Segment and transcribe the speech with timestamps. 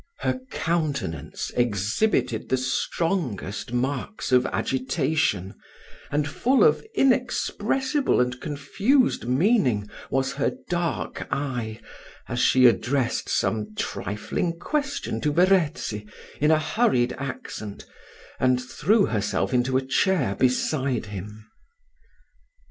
[0.21, 5.53] Her countenance exhibited the strongest marks of agitation,
[6.09, 11.81] and full of inexpressible and confused meaning was her dark eye,
[12.27, 16.07] as she addressed some trifling question to Verezzi,
[16.39, 17.85] in a hurried accent,
[18.39, 21.45] and threw herself into a chair beside him.